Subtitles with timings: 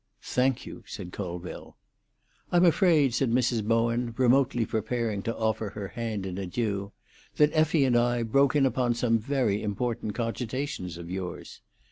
[0.23, 1.77] "Thank you," said Colville.
[2.51, 3.63] "I'm afraid," said Mrs.
[3.63, 6.91] Bowen, remotely preparing to offer her hand in adieu,
[7.35, 11.61] "that Effie and I broke in upon some very important cogitations of yours."